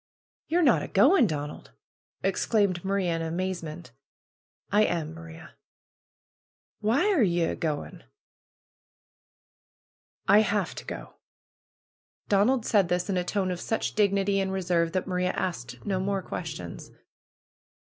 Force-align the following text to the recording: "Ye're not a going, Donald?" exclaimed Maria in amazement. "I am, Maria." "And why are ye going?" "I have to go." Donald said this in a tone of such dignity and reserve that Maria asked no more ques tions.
"Ye're 0.47 0.63
not 0.63 0.81
a 0.81 0.87
going, 0.87 1.27
Donald?" 1.27 1.73
exclaimed 2.23 2.83
Maria 2.83 3.15
in 3.17 3.21
amazement. 3.21 3.91
"I 4.71 4.83
am, 4.83 5.13
Maria." 5.13 5.49
"And 5.51 5.51
why 6.79 7.13
are 7.13 7.21
ye 7.21 7.53
going?" 7.53 8.01
"I 10.27 10.39
have 10.39 10.73
to 10.73 10.85
go." 10.85 11.13
Donald 12.29 12.65
said 12.65 12.89
this 12.89 13.11
in 13.11 13.17
a 13.17 13.23
tone 13.23 13.51
of 13.51 13.61
such 13.61 13.93
dignity 13.93 14.39
and 14.39 14.51
reserve 14.51 14.93
that 14.93 15.05
Maria 15.05 15.33
asked 15.33 15.85
no 15.85 15.99
more 15.99 16.23
ques 16.23 16.47
tions. 16.49 16.89